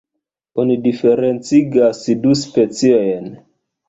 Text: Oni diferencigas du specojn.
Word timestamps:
Oni 0.61 0.77
diferencigas 0.85 2.01
du 2.23 2.33
specojn. 2.41 3.29